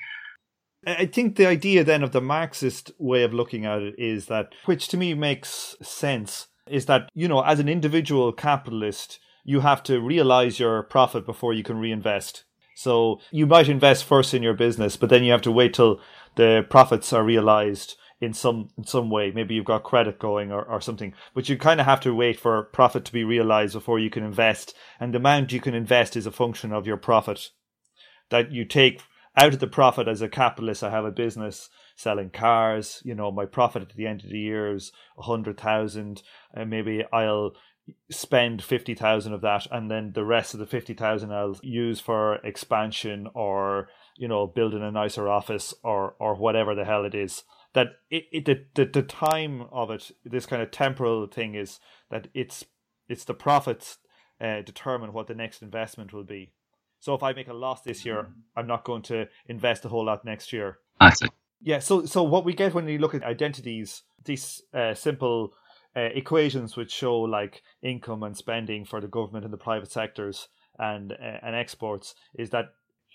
[0.87, 4.55] I think the idea then of the Marxist way of looking at it is that,
[4.64, 9.83] which to me makes sense, is that, you know, as an individual capitalist, you have
[9.83, 12.44] to realize your profit before you can reinvest.
[12.74, 16.00] So you might invest first in your business, but then you have to wait till
[16.37, 19.33] the profits are realized in some in some way.
[19.35, 21.15] Maybe you've got credit going or, or something.
[21.35, 24.23] But you kind of have to wait for profit to be realized before you can
[24.23, 24.75] invest.
[24.99, 27.51] And the amount you can invest is a function of your profit.
[28.29, 29.03] That you take
[29.37, 33.01] out of the profit as a capitalist, I have a business selling cars.
[33.05, 36.71] You know, my profit at the end of the year is a hundred thousand, and
[36.71, 37.53] maybe I'll
[38.11, 42.01] spend fifty thousand of that, and then the rest of the fifty thousand I'll use
[42.01, 47.14] for expansion or you know building a nicer office or or whatever the hell it
[47.14, 47.45] is.
[47.73, 51.79] That it, it the, the the time of it, this kind of temporal thing is
[52.11, 52.64] that it's
[53.09, 53.99] it's the profits
[54.40, 56.53] uh, determine what the next investment will be.
[57.01, 60.05] So if I make a loss this year, I'm not going to invest a whole
[60.05, 60.79] lot next year.
[61.01, 61.29] I see.
[61.61, 61.79] Yeah.
[61.79, 65.55] So so what we get when you look at identities, these uh, simple
[65.96, 70.48] uh, equations which show like income and spending for the government and the private sectors
[70.79, 72.66] and uh, and exports, is that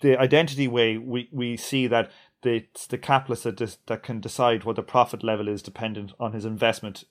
[0.02, 2.10] the identity way we, we see that
[2.42, 6.12] the, it's the capitalist that, dis, that can decide what the profit level is dependent
[6.20, 7.04] on his investment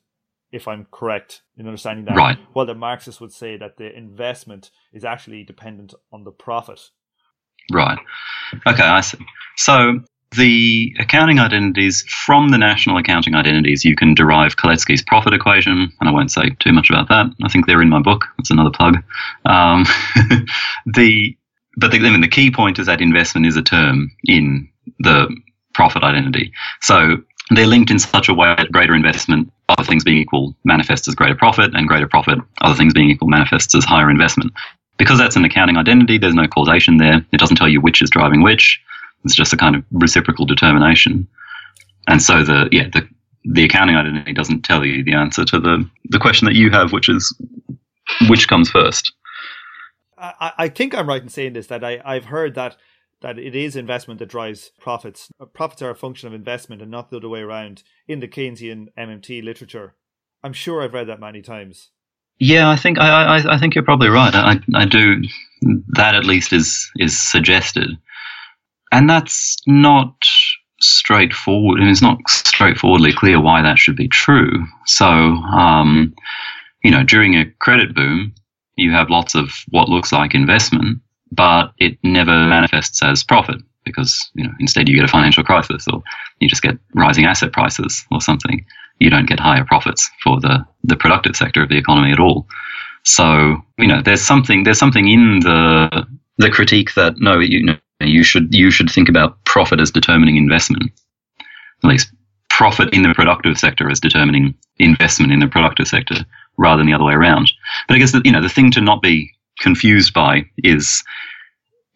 [0.52, 2.16] if I'm correct in understanding that.
[2.16, 2.38] Right.
[2.54, 6.80] Well, the Marxists would say that the investment is actually dependent on the profit.
[7.74, 7.98] Right.
[8.68, 9.18] Okay, I see.
[9.58, 10.02] So
[10.32, 16.10] the accounting identities from the national accounting identities, you can derive Kalecki's profit equation, and
[16.10, 17.28] I won't say too much about that.
[17.44, 18.26] I think they're in my book.
[18.38, 18.98] That's another plug.
[19.46, 19.86] Um,
[20.86, 21.38] the
[21.78, 25.28] but the, I mean, the key point is that investment is a term in the
[25.74, 26.54] profit identity.
[26.82, 27.18] So
[27.52, 31.16] they're linked in such a way that greater investment, other things being equal, manifests as
[31.16, 34.54] greater profit, and greater profit, other things being equal, manifests as higher investment.
[34.98, 37.26] Because that's an accounting identity, there's no causation there.
[37.34, 38.82] It doesn't tell you which is driving which.
[39.26, 41.28] It's just a kind of reciprocal determination.
[42.08, 43.08] And so the yeah the
[43.44, 46.92] the accounting identity doesn't tell you the answer to the the question that you have,
[46.92, 47.36] which is
[48.30, 49.12] which comes first.
[50.18, 52.78] I, I think I'm right in saying this that I, I've heard that
[53.22, 55.30] that it is investment that drives profits.
[55.54, 58.88] Profits are a function of investment and not the other way around in the Keynesian
[58.98, 59.96] MMT literature.
[60.44, 61.90] I'm sure I've read that many times.
[62.38, 64.34] Yeah, I think I, I, I think you're probably right.
[64.36, 65.22] I, I do
[65.94, 67.90] that at least is is suggested,
[68.92, 70.16] and that's not
[70.82, 71.80] straightforward.
[71.80, 74.66] And it's not straightforwardly clear why that should be true.
[74.86, 76.14] So, um,
[76.84, 78.34] you know, during a credit boom,
[78.76, 81.00] you have lots of what looks like investment,
[81.32, 85.86] but it never manifests as profit because you know instead you get a financial crisis
[85.88, 86.02] or
[86.40, 88.66] you just get rising asset prices or something.
[89.00, 92.48] You don't get higher profits for the the productive sector of the economy at all.
[93.04, 96.06] So you know there's something there's something in the
[96.38, 100.38] the critique that no you know you should you should think about profit as determining
[100.38, 100.92] investment
[101.84, 102.12] at least
[102.50, 106.16] profit in the productive sector as determining investment in the productive sector
[106.58, 107.52] rather than the other way around.
[107.88, 109.30] But I guess that you know the thing to not be
[109.60, 111.04] confused by is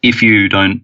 [0.04, 0.84] if you don't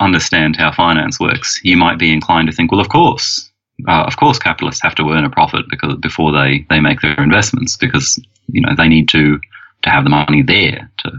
[0.00, 3.50] understand how finance works, you might be inclined to think, well, of course,
[3.88, 7.22] uh, of course, capitalists have to earn a profit because before they they make their
[7.22, 9.38] investments because you know they need to
[9.82, 11.12] to have the money there to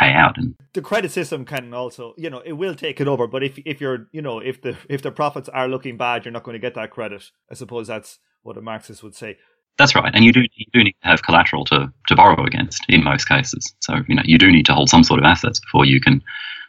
[0.00, 3.26] pay out and the credit system can also you know it will take it over
[3.26, 6.32] but if if you're you know if the if the profits are looking bad you're
[6.32, 9.36] not going to get that credit i suppose that's what a marxist would say
[9.80, 12.84] that's right, and you do you do need to have collateral to, to borrow against
[12.90, 13.74] in most cases.
[13.80, 16.22] So you know you do need to hold some sort of assets before you can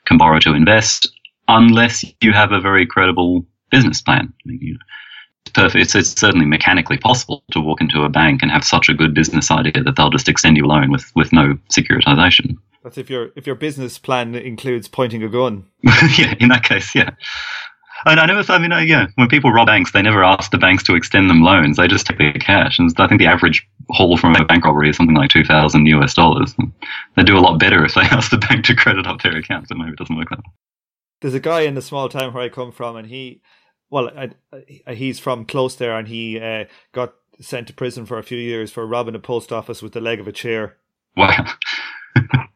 [0.05, 1.11] can borrow to invest,
[1.49, 4.31] unless you have a very credible business plan.
[4.31, 4.77] I mean, you,
[5.45, 5.81] it's perfect.
[5.81, 9.13] It's, it's certainly mechanically possible to walk into a bank and have such a good
[9.13, 12.55] business idea that they'll just extend you a loan with with no securitization.
[12.83, 15.65] That's if your if your business plan includes pointing a gun.
[16.17, 17.11] yeah, in that case, yeah.
[18.05, 20.83] And I never, I mean, yeah, when people rob banks, they never ask the banks
[20.83, 21.77] to extend them loans.
[21.77, 22.79] They just take their cash.
[22.79, 26.13] And I think the average haul from a bank robbery is something like 2,000 US
[26.13, 26.55] dollars.
[27.15, 29.67] They do a lot better if they ask the bank to credit up their account,
[29.69, 30.51] but maybe it doesn't work that way.
[31.21, 33.41] There's a guy in the small town where I come from, and he,
[33.91, 34.31] well, I,
[34.87, 38.39] I, he's from close there, and he uh, got sent to prison for a few
[38.39, 40.77] years for robbing a post office with the leg of a chair.
[41.15, 41.45] Wow.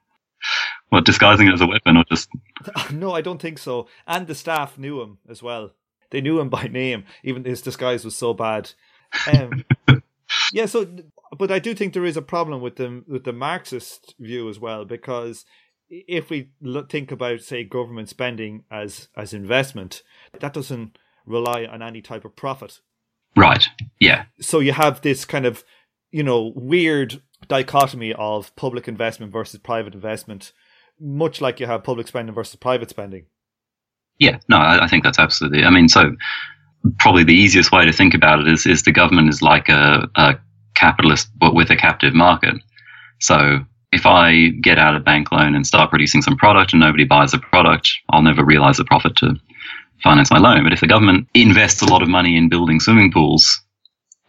[0.89, 2.29] what, disguising it as a weapon or just.
[2.91, 3.87] No, I don't think so.
[4.07, 5.71] And the staff knew him as well.
[6.11, 8.71] They knew him by name, even his disguise was so bad.
[9.31, 9.65] Um,
[10.53, 10.87] yeah, so
[11.37, 14.59] but I do think there is a problem with the with the Marxist view as
[14.59, 15.45] well because
[15.89, 20.03] if we look, think about say government spending as as investment,
[20.39, 22.79] that doesn't rely on any type of profit.
[23.35, 23.67] Right.
[23.99, 24.25] Yeah.
[24.39, 25.63] So you have this kind of
[26.11, 30.53] you know weird dichotomy of public investment versus private investment,
[30.99, 33.25] much like you have public spending versus private spending.
[34.19, 35.63] Yeah, no, I, I think that's absolutely.
[35.63, 36.15] I mean, so
[36.99, 40.07] probably the easiest way to think about it is is the government is like a,
[40.15, 40.35] a
[40.75, 42.55] capitalist but with a captive market.
[43.19, 43.59] So
[43.91, 47.31] if I get out a bank loan and start producing some product and nobody buys
[47.31, 49.35] the product, I'll never realize the profit to
[50.03, 50.63] finance my loan.
[50.63, 53.61] But if the government invests a lot of money in building swimming pools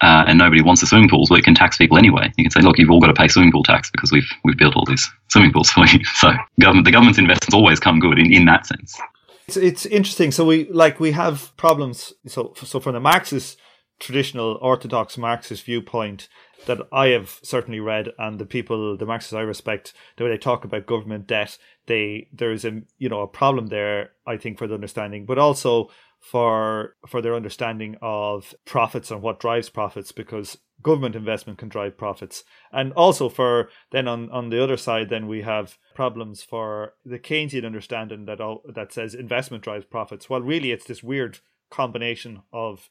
[0.03, 2.31] uh, and nobody wants the swimming pools, well, it can tax people anyway.
[2.37, 4.57] You can say, look, you've all got to pay swimming pool tax because we've we've
[4.57, 6.01] built all these swimming pools for you.
[6.17, 8.99] So government, the government's investments always come good in, in that sense.
[9.47, 10.33] It's, it's interesting.
[10.33, 12.13] So we like we have problems.
[12.27, 13.59] So so from the Marxist
[13.99, 16.29] traditional orthodox Marxist viewpoint
[16.67, 20.39] that I have certainly read, and the people, the Marxists I respect, the way they
[20.39, 24.11] talk about government debt, they there is a you know a problem there.
[24.27, 25.91] I think for the understanding, but also
[26.31, 31.97] for for their understanding of profits and what drives profits, because government investment can drive
[31.97, 36.95] profits, and also for then on on the other side, then we have problems for
[37.05, 40.29] the Keynesian understanding that all, that says investment drives profits.
[40.29, 41.39] Well, really, it's this weird
[41.71, 42.91] combination of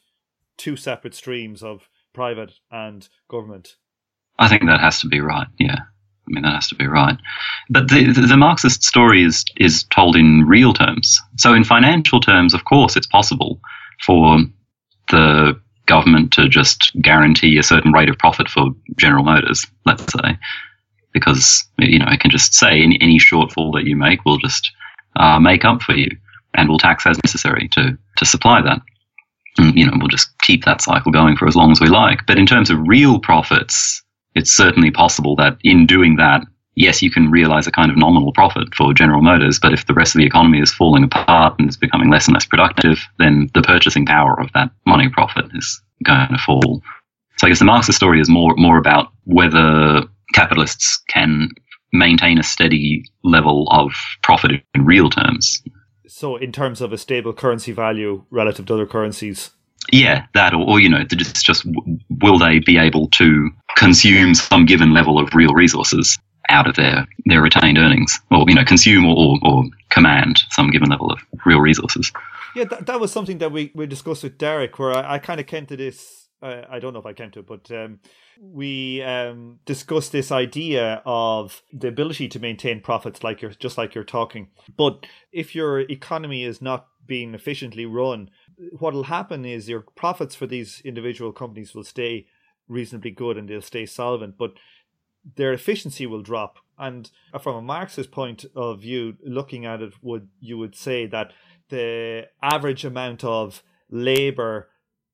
[0.58, 3.76] two separate streams of private and government.
[4.40, 5.48] I think that has to be right.
[5.60, 5.80] Yeah.
[6.28, 7.18] I mean, that has to be right.
[7.70, 11.20] But the, the, Marxist story is, is told in real terms.
[11.38, 13.60] So, in financial terms, of course, it's possible
[14.02, 14.40] for
[15.12, 20.38] the government to just guarantee a certain rate of profit for General Motors, let's say,
[21.14, 24.72] because, you know, it can just say any, any shortfall that you make, we'll just
[25.18, 26.10] uh, make up for you
[26.56, 28.82] and we'll tax as necessary to, to supply that
[29.58, 32.26] you know, we'll just keep that cycle going for as long as we like.
[32.26, 34.04] But in terms of real profits,
[34.36, 36.42] it's certainly possible that in doing that,
[36.76, 39.94] yes, you can realize a kind of nominal profit for General Motors, but if the
[39.94, 43.50] rest of the economy is falling apart and is becoming less and less productive, then
[43.54, 46.82] the purchasing power of that money profit is going to fall.
[47.38, 51.50] So I guess the Marxist story is more more about whether capitalists can
[51.92, 55.62] maintain a steady level of profit in real terms
[56.08, 59.52] so, in terms of a stable currency value relative to other currencies,
[59.92, 61.66] yeah, that, or, or you know, it's just
[62.22, 66.18] will they be able to consume some given level of real resources
[66.50, 70.90] out of their their retained earnings, or you know, consume or, or, command some given
[70.90, 72.12] level of real resources.
[72.56, 75.40] Yeah, that, that was something that we, we discussed with Derek, where I, I kind
[75.40, 76.28] of came to this.
[76.42, 78.00] Uh, I don't know if I came to it, but um,
[78.42, 83.96] we um, discussed this idea of the ability to maintain profits, like you're just like
[83.96, 84.50] you're talking.
[84.76, 88.30] But if your economy is not being efficiently run,
[88.80, 92.28] what will happen is your profits for these individual companies will stay
[92.68, 94.54] reasonably good and they'll stay solvent, but
[95.36, 96.58] their efficiency will drop.
[96.78, 97.10] And
[97.42, 101.32] from a Marxist point of view, looking at it, would you would say that
[101.70, 104.70] the average amount of labor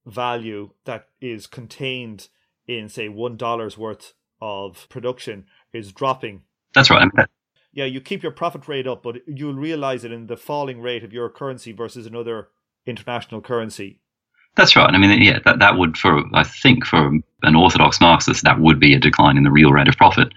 [0.06, 2.30] value that is contained
[2.68, 6.42] in say one dollar's worth of production is dropping.
[6.74, 7.08] That's right.
[7.74, 11.04] Yeah, you keep your profit rate up, but you'll realize it in the falling rate
[11.04, 12.50] of your currency versus another
[12.86, 14.00] international currency.
[14.56, 14.94] That's right.
[14.94, 17.12] I mean, yeah, that, that would, for I think, for
[17.44, 20.34] an orthodox Marxist, that would be a decline in the real rate of profit.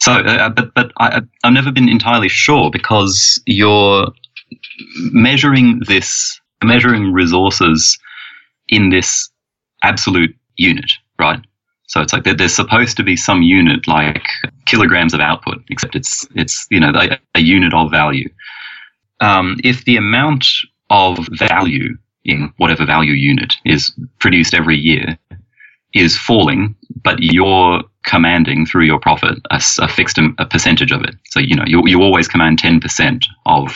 [0.00, 4.08] So, uh, uh but but I, I've never been entirely sure because you're
[5.10, 7.98] measuring this, measuring resources
[8.68, 9.28] in this
[9.82, 11.40] absolute unit, right?
[11.88, 14.26] So it's like there's supposed to be some unit like
[14.66, 18.28] kilograms of output, except it's it's you know a, a unit of value.
[19.20, 20.46] Um, if the amount
[20.90, 25.16] of value in whatever value unit is produced every year
[25.94, 31.14] is falling, but you're commanding through your profit a, a fixed a percentage of it.
[31.30, 33.74] So you know you you always command ten percent of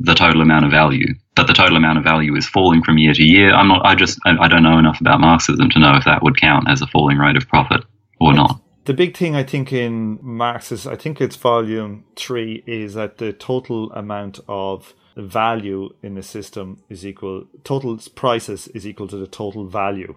[0.00, 3.14] the total amount of value, but the total amount of value is falling from year
[3.14, 3.52] to year.
[3.52, 3.84] I'm not.
[3.84, 4.18] I just.
[4.24, 7.18] I don't know enough about Marxism to know if that would count as a falling
[7.18, 7.84] rate of profit
[8.20, 8.61] or not.
[8.84, 13.18] The big thing I think in Marx is, I think it's volume three, is that
[13.18, 17.46] the total amount of value in the system is equal.
[17.64, 20.16] Total prices is equal to the total value.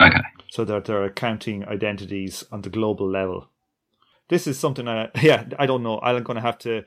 [0.00, 0.20] Okay.
[0.50, 3.48] so that they're accounting identities on the global level.
[4.28, 6.00] This is something I yeah I don't know.
[6.00, 6.84] I'm going to have to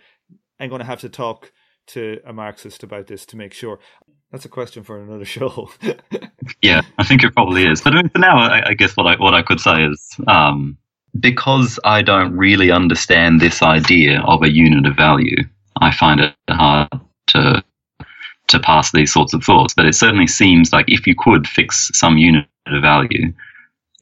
[0.60, 1.52] I'm going to have to talk
[1.88, 3.80] to a Marxist about this to make sure.
[4.32, 5.70] That's a question for another show.
[6.62, 7.82] yeah, I think it probably is.
[7.82, 10.78] But for now, I, I, guess what I what I could say is um,
[11.20, 15.38] because I don't really understand this idea of a unit of value.
[15.80, 16.90] I find it hard
[17.28, 17.64] to
[18.48, 19.74] to pass these sorts of thoughts.
[19.74, 23.34] But it certainly seems like if you could fix some unit of value,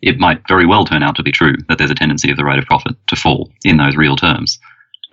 [0.02, 2.46] it might very well turn out to be true that there's a tendency of the
[2.46, 4.60] rate of profit to fall in those real terms.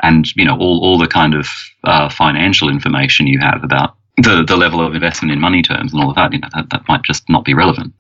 [0.03, 1.49] And you know all all the kind of
[1.85, 6.03] uh, financial information you have about the the level of investment in money terms and
[6.03, 7.95] all of that, you know, that, that might just not be relevant.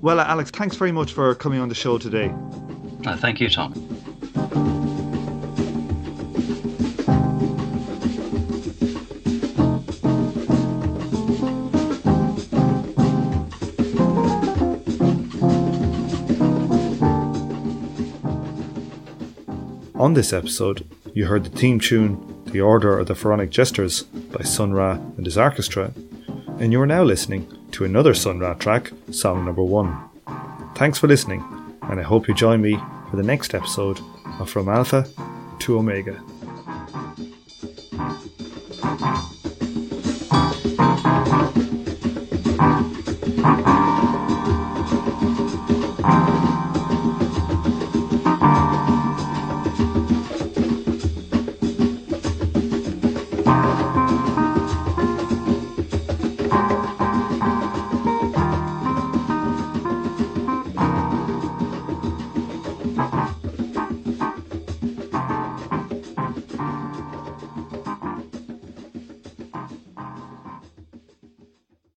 [0.00, 2.32] Well, Alex, thanks very much for coming on the show today.
[3.04, 3.97] Uh, thank you, Tom.
[20.08, 24.42] On this episode, you heard the theme tune The Order of the Pharaonic Jesters by
[24.42, 25.92] Sun Ra and his orchestra,
[26.58, 29.94] and you are now listening to another Sun Ra track, song number one.
[30.76, 31.44] Thanks for listening,
[31.82, 32.78] and I hope you join me
[33.10, 34.00] for the next episode
[34.40, 35.06] of From Alpha
[35.58, 36.18] to Omega.